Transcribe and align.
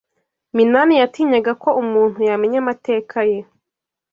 Minani 0.55 0.93
yatinyaga 1.01 1.51
ko 1.63 1.69
umuntu 1.81 2.19
yamenya 2.29 2.57
amateka 2.63 3.17
ye. 3.29 3.39